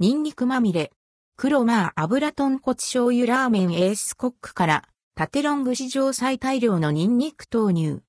[0.00, 0.92] ニンニクまみれ。
[1.36, 8.02] 黒マー油豚骨醤油ラーメンエースコックから縦ロング史上最大量のニンニク投入。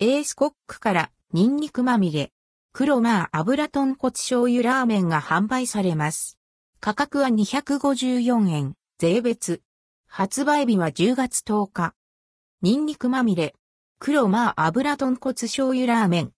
[0.00, 2.32] エースコックからニンニクまみれ。
[2.72, 6.38] 黒マー油豚骨醤油ラーメンが販売されます。
[6.80, 9.60] 価格は254円、税別。
[10.06, 11.94] 発売日は10月10日。
[12.62, 13.54] ニンニクまみれ。
[13.98, 16.32] 黒マー油豚骨醤油ラーメン。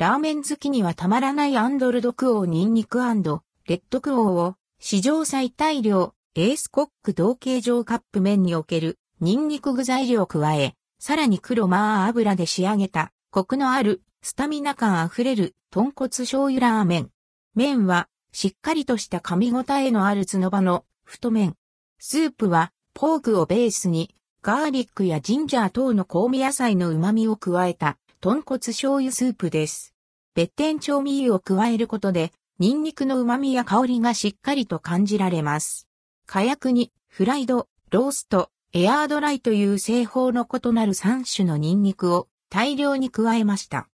[0.00, 17.10] ラーメン好きにはたまらないアンドルドクオーニンニクレッドクオーを史上最大量エースコック同形状カップ麺におけるニンニク具材料を加え、さらに黒マー油で仕上げたコクのあるスタミナ感あふれる豚骨醤油ラーメン。
[17.54, 21.56] 麺はしっかりとした噛み応えのある角場の太麺。
[21.98, 29.94] スープはポークをベースにガーリックやジンジャー等の香味野菜の旨味を加えた豚骨醤油スープです。
[30.34, 35.88] 別店調味油を加えることで、ニンニクの旨味や香りがしっかりと感じられます。
[36.26, 43.88] 火薬に、フライド、ロースト、エアードライという製法の異なる3種のニンニクを大量に加えました。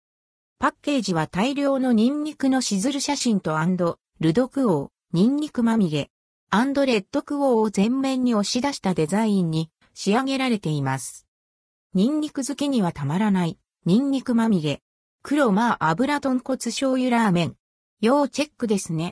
[0.59, 3.59] パッケージは大量のニンニクのしずる写真と
[4.21, 6.11] ルドクオー、ニンニクまみれ、
[6.49, 11.27] アンドレッドクオーを前面に押し出したデザインに仕上げられています。
[11.93, 14.81] ニンニク好きにはたまらない、ニンニクまみれ。
[15.25, 17.55] 黒まあ油豚骨醤油ラーメン。
[18.01, 19.11] 要チェックですね。